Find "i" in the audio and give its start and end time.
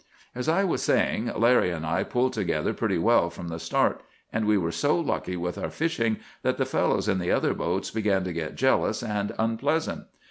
0.49-0.63, 1.85-2.03